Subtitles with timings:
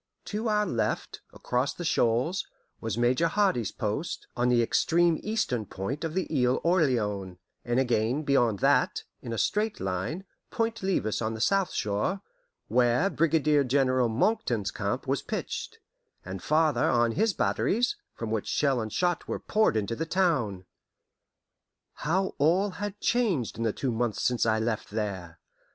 [0.33, 2.43] To our left, across the shoals,
[2.79, 8.23] was Major Hardy's post, on the extreme eastern point of the Isle Orleans; and again
[8.23, 12.21] beyond that, in a straight line, Point Levis on the south shore,
[12.67, 15.77] where Brigadier General Monckton's camp was pitched;
[16.25, 20.65] and farther on his batteries, from which shell and shot were poured into the town.
[21.93, 25.37] How all had changed in the two months since I left there!